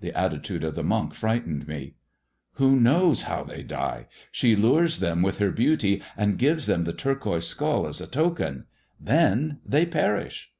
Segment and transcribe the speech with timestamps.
[0.00, 1.94] The attitude of the ■ frightened me."
[2.54, 6.82] Who knows how they die 1 She lures them wiUi i| beauty, and gives them
[6.82, 7.92] the turquoise skull a
[8.98, 10.50] Then they perish."